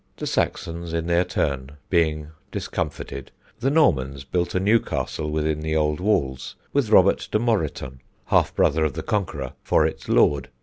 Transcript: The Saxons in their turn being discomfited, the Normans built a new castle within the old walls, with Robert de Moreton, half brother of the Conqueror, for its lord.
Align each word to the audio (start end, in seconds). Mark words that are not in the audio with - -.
The 0.17 0.25
Saxons 0.25 0.93
in 0.93 1.05
their 1.05 1.23
turn 1.23 1.73
being 1.91 2.29
discomfited, 2.51 3.29
the 3.59 3.69
Normans 3.69 4.23
built 4.23 4.55
a 4.55 4.59
new 4.59 4.79
castle 4.79 5.29
within 5.29 5.59
the 5.59 5.75
old 5.75 5.99
walls, 5.99 6.55
with 6.73 6.89
Robert 6.89 7.27
de 7.31 7.37
Moreton, 7.37 8.01
half 8.25 8.55
brother 8.55 8.83
of 8.83 8.93
the 8.93 9.03
Conqueror, 9.03 9.53
for 9.63 9.85
its 9.85 10.09
lord. 10.09 10.49